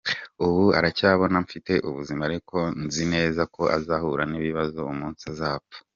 Ubu 0.45 0.63
aracyambona 0.77 1.37
mfite 1.45 1.71
ubuzima 1.89 2.21
ariko 2.29 2.57
nzi 2.83 3.03
neza 3.13 3.41
ko 3.55 3.63
azahura 3.77 4.23
n’ibibazo 4.27 4.79
umunsi 4.93 5.25
nzapfa. 5.33 5.77